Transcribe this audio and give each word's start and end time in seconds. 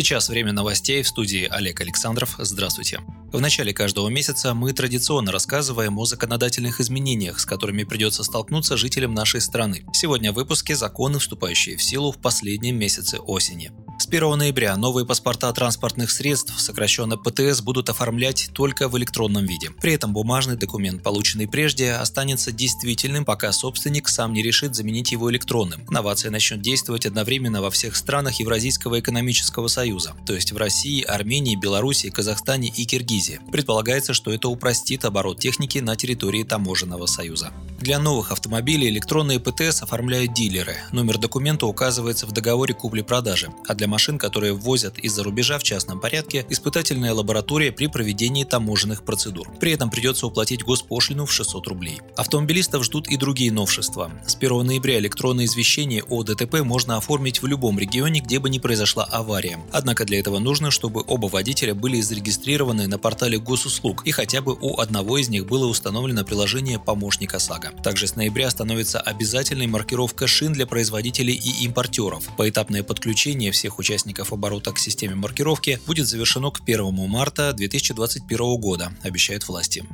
Сейчас 0.00 0.30
время 0.30 0.52
новостей 0.52 1.02
в 1.02 1.08
студии 1.08 1.46
Олег 1.50 1.82
Александров. 1.82 2.36
Здравствуйте. 2.38 3.00
В 3.32 3.40
начале 3.40 3.72
каждого 3.72 4.08
месяца 4.08 4.54
мы 4.54 4.72
традиционно 4.72 5.30
рассказываем 5.30 5.96
о 6.00 6.04
законодательных 6.04 6.80
изменениях, 6.80 7.38
с 7.38 7.46
которыми 7.46 7.84
придется 7.84 8.24
столкнуться 8.24 8.76
жителям 8.76 9.14
нашей 9.14 9.40
страны. 9.40 9.84
Сегодня 9.92 10.32
в 10.32 10.34
выпуске 10.34 10.74
законы, 10.74 11.20
вступающие 11.20 11.76
в 11.76 11.82
силу 11.82 12.10
в 12.10 12.18
последнем 12.18 12.76
месяце 12.76 13.18
осени. 13.18 13.70
С 14.00 14.06
1 14.06 14.38
ноября 14.38 14.76
новые 14.78 15.04
паспорта 15.04 15.52
транспортных 15.52 16.10
средств, 16.10 16.58
сокращенно 16.58 17.18
ПТС, 17.18 17.60
будут 17.60 17.90
оформлять 17.90 18.48
только 18.54 18.88
в 18.88 18.96
электронном 18.96 19.44
виде. 19.44 19.70
При 19.80 19.92
этом 19.92 20.14
бумажный 20.14 20.56
документ, 20.56 21.02
полученный 21.02 21.46
прежде, 21.46 21.92
останется 21.92 22.50
действительным, 22.50 23.26
пока 23.26 23.52
собственник 23.52 24.08
сам 24.08 24.32
не 24.32 24.42
решит 24.42 24.74
заменить 24.74 25.12
его 25.12 25.30
электронным. 25.30 25.84
Новация 25.90 26.30
начнет 26.30 26.62
действовать 26.62 27.04
одновременно 27.04 27.60
во 27.60 27.70
всех 27.70 27.94
странах 27.94 28.40
Евразийского 28.40 28.98
экономического 28.98 29.68
союза, 29.68 30.14
то 30.26 30.34
есть 30.34 30.50
в 30.50 30.56
России, 30.56 31.02
Армении, 31.02 31.54
Беларуси, 31.54 32.08
Казахстане 32.08 32.72
и 32.74 32.86
Киргизии. 32.86 33.19
Предполагается, 33.52 34.14
что 34.14 34.32
это 34.32 34.48
упростит 34.48 35.04
оборот 35.04 35.38
техники 35.38 35.78
на 35.78 35.96
территории 35.96 36.44
таможенного 36.44 37.06
союза. 37.06 37.52
Для 37.80 37.98
новых 37.98 38.30
автомобилей 38.30 38.88
электронные 38.88 39.40
ПТС 39.40 39.82
оформляют 39.82 40.34
дилеры. 40.34 40.76
Номер 40.92 41.16
документа 41.16 41.66
указывается 41.66 42.26
в 42.26 42.32
договоре 42.32 42.74
купли-продажи, 42.74 43.48
а 43.66 43.74
для 43.74 43.88
машин, 43.88 44.18
которые 44.18 44.52
ввозят 44.52 44.98
из-за 44.98 45.22
рубежа 45.22 45.58
в 45.58 45.62
частном 45.62 45.98
порядке, 45.98 46.44
испытательная 46.50 47.14
лаборатория 47.14 47.72
при 47.72 47.86
проведении 47.86 48.44
таможенных 48.44 49.02
процедур. 49.02 49.48
При 49.60 49.72
этом 49.72 49.90
придется 49.90 50.26
уплатить 50.26 50.62
госпошлину 50.62 51.24
в 51.24 51.32
600 51.32 51.66
рублей. 51.68 52.00
Автомобилистов 52.16 52.84
ждут 52.84 53.08
и 53.08 53.16
другие 53.16 53.50
новшества. 53.50 54.10
С 54.26 54.36
1 54.36 54.66
ноября 54.66 54.98
электронное 54.98 55.46
извещение 55.46 56.02
о 56.02 56.22
ДТП 56.22 56.60
можно 56.60 56.98
оформить 56.98 57.40
в 57.40 57.46
любом 57.46 57.78
регионе, 57.78 58.20
где 58.20 58.40
бы 58.40 58.50
ни 58.50 58.58
произошла 58.58 59.04
авария. 59.04 59.58
Однако 59.72 60.04
для 60.04 60.18
этого 60.18 60.38
нужно, 60.38 60.70
чтобы 60.70 61.02
оба 61.06 61.28
водителя 61.28 61.74
были 61.74 62.00
зарегистрированы 62.00 62.86
на 62.86 62.98
портале 62.98 63.09
госуслуг 63.38 64.06
и 64.06 64.10
хотя 64.10 64.40
бы 64.40 64.56
у 64.60 64.78
одного 64.78 65.18
из 65.18 65.28
них 65.28 65.46
было 65.46 65.66
установлено 65.66 66.24
приложение 66.24 66.78
«Помощник 66.78 67.34
ОСАГО». 67.34 67.72
Также 67.82 68.06
с 68.06 68.16
ноября 68.16 68.50
становится 68.50 69.00
обязательной 69.00 69.66
маркировка 69.66 70.26
шин 70.26 70.52
для 70.52 70.66
производителей 70.66 71.34
и 71.34 71.64
импортеров. 71.64 72.28
Поэтапное 72.36 72.82
подключение 72.82 73.52
всех 73.52 73.78
участников 73.78 74.32
оборота 74.32 74.72
к 74.72 74.78
системе 74.78 75.14
маркировки 75.14 75.80
будет 75.86 76.06
завершено 76.06 76.50
к 76.50 76.60
1 76.60 76.92
марта 77.08 77.52
2021 77.52 78.60
года, 78.60 78.92
обещают 79.02 79.46
власти. 79.48 79.84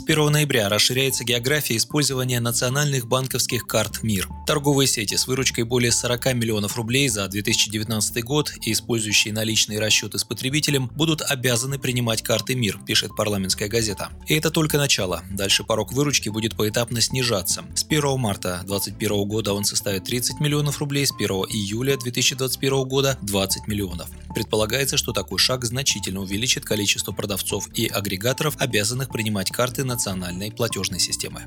С 0.00 0.02
1 0.02 0.32
ноября 0.32 0.70
расширяется 0.70 1.24
география 1.24 1.76
использования 1.76 2.40
национальных 2.40 3.06
банковских 3.06 3.66
карт 3.66 4.02
МИР. 4.02 4.28
Торговые 4.46 4.86
сети 4.86 5.14
с 5.14 5.26
выручкой 5.26 5.64
более 5.64 5.92
40 5.92 6.32
миллионов 6.36 6.76
рублей 6.78 7.06
за 7.10 7.28
2019 7.28 8.24
год 8.24 8.50
и 8.62 8.72
использующие 8.72 9.34
наличные 9.34 9.78
расчеты 9.78 10.18
с 10.18 10.24
потребителем 10.24 10.90
будут 10.96 11.20
обязаны 11.20 11.78
принимать 11.78 12.22
карты 12.22 12.54
МИР, 12.54 12.80
пишет 12.86 13.14
парламентская 13.14 13.68
газета. 13.68 14.08
И 14.26 14.34
это 14.34 14.50
только 14.50 14.78
начало. 14.78 15.22
Дальше 15.30 15.64
порог 15.64 15.92
выручки 15.92 16.30
будет 16.30 16.56
поэтапно 16.56 17.02
снижаться. 17.02 17.66
С 17.74 17.84
1 17.84 18.18
марта 18.18 18.62
2021 18.64 19.28
года 19.28 19.52
он 19.52 19.64
составит 19.64 20.04
30 20.04 20.40
миллионов 20.40 20.78
рублей, 20.78 21.04
с 21.04 21.12
1 21.12 21.28
июля 21.28 21.98
2021 21.98 22.84
года 22.84 23.18
20 23.20 23.68
миллионов. 23.68 24.08
Предполагается, 24.34 24.96
что 24.96 25.12
такой 25.12 25.38
шаг 25.38 25.64
значительно 25.66 26.20
увеличит 26.20 26.64
количество 26.64 27.12
продавцов 27.12 27.68
и 27.74 27.86
агрегаторов, 27.86 28.56
обязанных 28.58 29.10
принимать 29.10 29.50
карты 29.50 29.84
национальной 30.00 30.50
платежной 30.50 30.98
системы. 30.98 31.42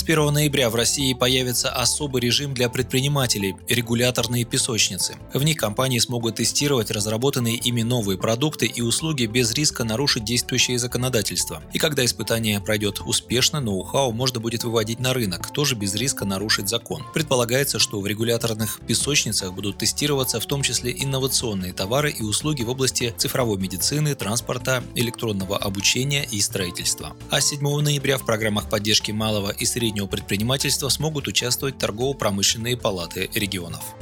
С 0.00 0.02
1 0.02 0.32
ноября 0.32 0.70
в 0.70 0.74
России 0.76 1.12
появится 1.12 1.68
особый 1.68 2.22
режим 2.22 2.54
для 2.54 2.70
предпринимателей– 2.70 3.54
регуляторные 3.68 4.46
песочницы. 4.46 5.16
В 5.34 5.42
них 5.42 5.58
компании 5.58 5.98
смогут 5.98 6.36
тестировать 6.36 6.90
разработанные 6.90 7.56
ими 7.56 7.82
новые 7.82 8.16
продукты 8.16 8.64
и 8.64 8.80
услуги 8.80 9.26
без 9.26 9.52
риска 9.52 9.84
нарушить 9.84 10.24
действующее 10.24 10.78
законодательство. 10.78 11.62
И 11.74 11.78
когда 11.78 12.02
испытание 12.02 12.60
пройдет 12.60 13.00
успешно, 13.04 13.60
ноу-хау 13.60 14.12
можно 14.12 14.40
будет 14.40 14.64
выводить 14.64 15.00
на 15.00 15.12
рынок, 15.12 15.52
тоже 15.52 15.74
без 15.74 15.94
риска 15.94 16.24
нарушить 16.24 16.70
закон. 16.70 17.04
Предполагается, 17.12 17.78
что 17.78 18.00
в 18.00 18.06
регуляторных 18.06 18.80
песочницах 18.86 19.52
будут 19.52 19.76
тестироваться 19.76 20.40
в 20.40 20.46
том 20.46 20.62
числе 20.62 20.94
инновационные 20.98 21.74
товары 21.74 22.10
и 22.10 22.22
услуги 22.22 22.62
в 22.62 22.70
области 22.70 23.12
цифровой 23.18 23.58
медицины, 23.58 24.14
транспорта, 24.14 24.82
электронного 24.94 25.58
обучения 25.58 26.26
и 26.30 26.40
строительства. 26.40 27.14
А 27.28 27.42
7 27.42 27.60
ноября 27.82 28.16
в 28.16 28.24
программах 28.24 28.70
поддержки 28.70 29.12
малого 29.12 29.50
и 29.50 29.66
среднего 29.66 29.89
среднего 29.90 30.06
предпринимательства 30.06 30.88
смогут 30.88 31.26
участвовать 31.26 31.76
торгово-промышленные 31.78 32.76
палаты 32.76 33.28
регионов. 33.34 33.96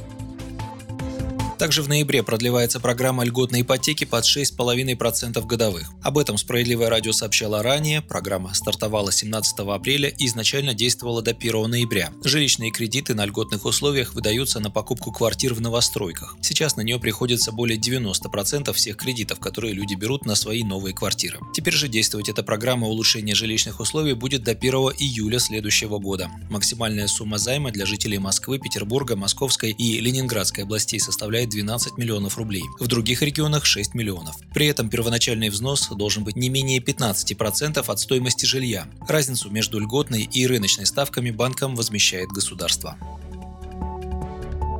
Также 1.59 1.83
в 1.83 1.89
ноябре 1.89 2.23
продлевается 2.23 2.79
программа 2.79 3.25
льготной 3.25 3.63
ипотеки 3.63 4.05
под 4.05 4.23
6,5% 4.23 5.45
годовых. 5.45 5.91
Об 6.01 6.17
этом 6.17 6.37
«Справедливое 6.37 6.89
радио» 6.89 7.11
сообщало 7.11 7.61
ранее. 7.61 8.01
Программа 8.01 8.53
стартовала 8.53 9.11
17 9.11 9.59
апреля 9.59 10.07
и 10.07 10.27
изначально 10.27 10.73
действовала 10.73 11.21
до 11.21 11.31
1 11.31 11.69
ноября. 11.69 12.13
Жилищные 12.23 12.71
кредиты 12.71 13.13
на 13.13 13.25
льготных 13.25 13.65
условиях 13.65 14.13
выдаются 14.13 14.61
на 14.61 14.71
покупку 14.71 15.11
квартир 15.11 15.53
в 15.53 15.59
новостройках. 15.59 16.37
Сейчас 16.39 16.77
на 16.77 16.81
нее 16.81 16.97
приходится 16.97 17.51
более 17.51 17.77
90% 17.77 18.71
всех 18.71 18.95
кредитов, 18.95 19.41
которые 19.41 19.73
люди 19.73 19.95
берут 19.95 20.25
на 20.25 20.35
свои 20.35 20.63
новые 20.63 20.95
квартиры. 20.95 21.39
Теперь 21.53 21.73
же 21.73 21.89
действовать 21.89 22.29
эта 22.29 22.41
программа 22.41 22.87
улучшения 22.87 23.35
жилищных 23.35 23.81
условий 23.81 24.13
будет 24.13 24.45
до 24.45 24.51
1 24.51 24.73
июля 24.97 25.39
следующего 25.39 25.99
года. 25.99 26.31
Максимальная 26.49 27.07
сумма 27.07 27.37
займа 27.37 27.71
для 27.71 27.85
жителей 27.85 28.17
Москвы, 28.17 28.59
Петербурга, 28.59 29.17
Московской 29.17 29.71
и 29.71 29.99
Ленинградской 29.99 30.63
областей 30.63 31.01
составляет 31.01 31.48
12 31.49 31.97
миллионов 31.97 32.37
рублей, 32.37 32.63
в 32.79 32.87
других 32.87 33.21
регионах 33.21 33.65
6 33.65 33.93
миллионов. 33.93 34.35
При 34.53 34.67
этом 34.67 34.89
первоначальный 34.89 35.49
взнос 35.49 35.89
должен 35.89 36.23
быть 36.23 36.35
не 36.35 36.49
менее 36.49 36.79
15% 36.79 37.83
от 37.85 37.99
стоимости 37.99 38.45
жилья. 38.45 38.87
Разницу 39.07 39.49
между 39.49 39.79
льготной 39.79 40.23
и 40.23 40.47
рыночной 40.47 40.85
ставками 40.85 41.31
банкам 41.31 41.75
возмещает 41.75 42.29
государство. 42.29 42.97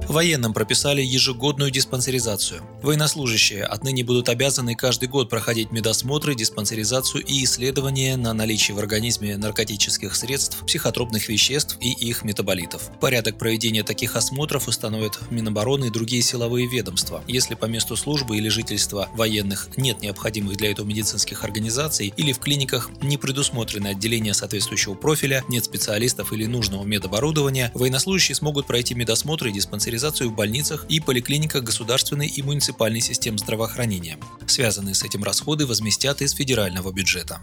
Военным 0.09 0.55
прописали 0.55 1.03
ежегодную 1.03 1.69
диспансеризацию. 1.69 2.63
Военнослужащие 2.81 3.63
отныне 3.63 4.03
будут 4.03 4.27
обязаны 4.27 4.73
каждый 4.73 5.07
год 5.07 5.29
проходить 5.29 5.71
медосмотры, 5.71 6.33
диспансеризацию 6.33 7.23
и 7.23 7.43
исследования 7.43 8.17
на 8.17 8.33
наличие 8.33 8.73
в 8.73 8.79
организме 8.79 9.37
наркотических 9.37 10.15
средств, 10.15 10.65
психотропных 10.65 11.29
веществ 11.29 11.77
и 11.79 11.91
их 11.91 12.23
метаболитов. 12.23 12.89
Порядок 12.99 13.37
проведения 13.37 13.83
таких 13.83 14.15
осмотров 14.15 14.67
установят 14.67 15.19
Минобороны 15.29 15.85
и 15.85 15.91
другие 15.91 16.23
силовые 16.23 16.67
ведомства. 16.67 17.23
Если 17.27 17.53
по 17.53 17.65
месту 17.65 17.95
службы 17.95 18.37
или 18.37 18.49
жительства 18.49 19.09
военных 19.13 19.69
нет 19.77 20.01
необходимых 20.01 20.57
для 20.57 20.71
этого 20.71 20.87
медицинских 20.87 21.43
организаций 21.43 22.11
или 22.17 22.33
в 22.33 22.39
клиниках 22.39 22.89
не 23.03 23.19
предусмотрены 23.19 23.89
отделения 23.89 24.33
соответствующего 24.33 24.95
профиля, 24.95 25.43
нет 25.49 25.65
специалистов 25.65 26.33
или 26.33 26.47
нужного 26.47 26.83
медоборудования, 26.83 27.71
военнослужащие 27.75 28.35
смогут 28.35 28.65
пройти 28.65 28.95
медосмотры 28.95 29.51
и 29.51 29.53
диспансеризацию 29.53 29.98
организацию 29.99 30.29
в 30.29 30.35
больницах 30.35 30.85
и 30.87 31.01
поликлиниках 31.01 31.63
государственной 31.63 32.27
и 32.27 32.41
муниципальной 32.41 33.01
систем 33.01 33.37
здравоохранения. 33.37 34.17
Связанные 34.47 34.95
с 34.95 35.03
этим 35.03 35.23
расходы 35.23 35.65
возместят 35.65 36.21
из 36.21 36.31
федерального 36.31 36.93
бюджета. 36.93 37.41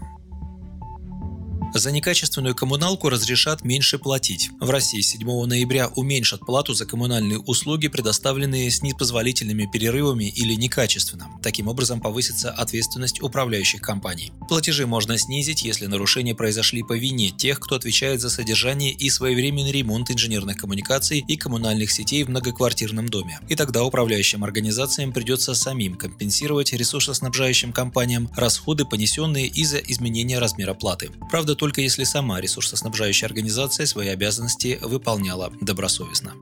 За 1.73 1.91
некачественную 1.91 2.55
коммуналку 2.55 3.09
разрешат 3.09 3.63
меньше 3.63 3.99
платить. 3.99 4.49
В 4.59 4.69
России 4.69 5.01
7 5.01 5.45
ноября 5.45 5.89
уменьшат 5.95 6.39
плату 6.39 6.73
за 6.73 6.85
коммунальные 6.85 7.39
услуги, 7.39 7.87
предоставленные 7.87 8.71
с 8.71 8.81
непозволительными 8.81 9.69
перерывами 9.71 10.29
или 10.29 10.53
некачественно. 10.53 11.27
Таким 11.43 11.67
образом 11.67 11.99
повысится 11.99 12.51
ответственность 12.51 13.21
управляющих 13.21 13.81
компаний. 13.81 14.31
Платежи 14.47 14.87
можно 14.87 15.17
снизить, 15.17 15.63
если 15.63 15.87
нарушения 15.87 16.33
произошли 16.33 16.83
по 16.83 16.97
вине 16.97 17.31
тех, 17.31 17.59
кто 17.59 17.75
отвечает 17.75 18.21
за 18.21 18.29
содержание 18.29 18.91
и 18.91 19.09
своевременный 19.09 19.71
ремонт 19.71 20.09
инженерных 20.09 20.57
коммуникаций 20.57 21.23
и 21.27 21.35
коммунальных 21.35 21.91
сетей 21.91 22.23
в 22.23 22.29
многоквартирном 22.29 23.09
доме. 23.09 23.39
И 23.49 23.55
тогда 23.55 23.83
управляющим 23.83 24.43
организациям 24.43 25.11
придется 25.11 25.53
самим 25.53 25.95
компенсировать 25.95 26.71
ресурсоснабжающим 26.71 27.73
компаниям 27.73 28.29
расходы, 28.35 28.85
понесенные 28.85 29.47
из-за 29.47 29.77
изменения 29.79 30.39
размера 30.39 30.73
платы. 30.73 31.11
Правда, 31.29 31.56
только 31.57 31.81
если 31.81 32.03
сама 32.03 32.39
ресурсоснабжающая 32.39 33.27
организация 33.27 33.85
свои 33.85 34.07
обязанности 34.07 34.79
выполняла 34.81 35.51
добросовестно. 35.61 36.33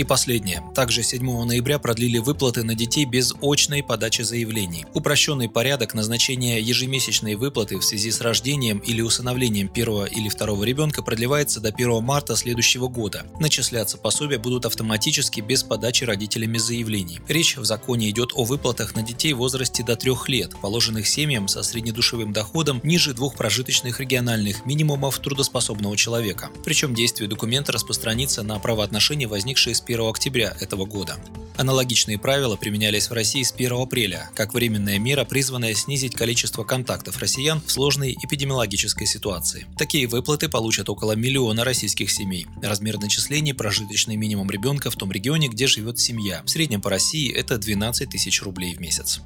И 0.00 0.04
последнее. 0.04 0.62
Также 0.74 1.02
7 1.02 1.44
ноября 1.44 1.78
продлили 1.78 2.16
выплаты 2.16 2.62
на 2.62 2.74
детей 2.74 3.04
без 3.04 3.34
очной 3.42 3.82
подачи 3.82 4.22
заявлений. 4.22 4.86
Упрощенный 4.94 5.50
порядок 5.50 5.92
назначения 5.92 6.58
ежемесячной 6.58 7.34
выплаты 7.34 7.76
в 7.76 7.84
связи 7.84 8.10
с 8.10 8.22
рождением 8.22 8.78
или 8.78 9.02
усыновлением 9.02 9.68
первого 9.68 10.06
или 10.06 10.30
второго 10.30 10.64
ребенка 10.64 11.02
продлевается 11.02 11.60
до 11.60 11.68
1 11.68 12.02
марта 12.02 12.34
следующего 12.34 12.88
года. 12.88 13.26
Начисляться 13.40 13.98
пособия 13.98 14.38
будут 14.38 14.64
автоматически 14.64 15.42
без 15.42 15.64
подачи 15.64 16.04
родителями 16.04 16.56
заявлений. 16.56 17.20
Речь 17.28 17.58
в 17.58 17.66
законе 17.66 18.08
идет 18.08 18.30
о 18.34 18.44
выплатах 18.44 18.94
на 18.94 19.02
детей 19.02 19.34
в 19.34 19.36
возрасте 19.36 19.82
до 19.82 19.96
3 19.96 20.12
лет, 20.28 20.52
положенных 20.62 21.06
семьям 21.06 21.46
со 21.46 21.62
среднедушевым 21.62 22.32
доходом 22.32 22.80
ниже 22.82 23.12
двух 23.12 23.34
прожиточных 23.34 24.00
региональных 24.00 24.64
минимумов 24.64 25.18
трудоспособного 25.18 25.94
человека. 25.98 26.48
Причем 26.64 26.94
действие 26.94 27.28
документа 27.28 27.70
распространится 27.70 28.42
на 28.42 28.58
правоотношения, 28.58 29.28
возникшие 29.28 29.74
с 29.74 29.82
1 29.90 30.08
октября 30.08 30.56
этого 30.60 30.84
года. 30.84 31.16
Аналогичные 31.56 32.16
правила 32.16 32.54
применялись 32.54 33.10
в 33.10 33.12
России 33.12 33.42
с 33.42 33.52
1 33.52 33.72
апреля, 33.72 34.30
как 34.36 34.54
временная 34.54 35.00
мера, 35.00 35.24
призванная 35.24 35.74
снизить 35.74 36.14
количество 36.14 36.62
контактов 36.62 37.18
россиян 37.18 37.60
в 37.60 37.72
сложной 37.72 38.16
эпидемиологической 38.22 39.04
ситуации. 39.04 39.66
Такие 39.76 40.06
выплаты 40.06 40.48
получат 40.48 40.88
около 40.88 41.16
миллиона 41.16 41.64
российских 41.64 42.12
семей. 42.12 42.46
Размер 42.62 42.98
начислений– 42.98 43.52
прожиточный 43.54 44.14
минимум 44.14 44.48
ребенка 44.48 44.92
в 44.92 44.96
том 44.96 45.10
регионе, 45.10 45.48
где 45.48 45.66
живет 45.66 45.98
семья. 45.98 46.42
В 46.44 46.50
среднем 46.50 46.80
по 46.80 46.88
России 46.88 47.32
это 47.32 47.58
12 47.58 48.08
тысяч 48.08 48.42
рублей 48.42 48.76
в 48.76 48.80
месяц. 48.80 49.20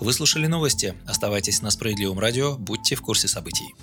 Вы 0.00 0.12
слушали 0.12 0.46
новости. 0.46 0.94
Оставайтесь 1.04 1.62
на 1.62 1.70
Справедливом 1.70 2.20
радио, 2.20 2.56
будьте 2.56 2.94
в 2.94 3.02
курсе 3.02 3.26
событий. 3.26 3.74